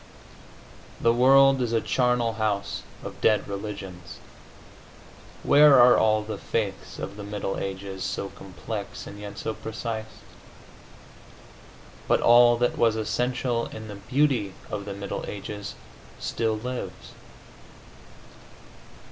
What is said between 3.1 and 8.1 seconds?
dead religions. Where are all the faiths of the middle ages,